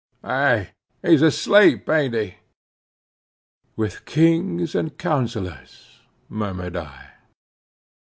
"Eh!—He's 0.23 1.21
asleep, 1.21 1.87
aint 1.87 2.15
he?" 2.15 2.35
"With 3.75 4.05
kings 4.05 4.73
and 4.73 4.97
counselors," 4.97 5.99
murmured 6.27 6.75
I. 6.75 7.11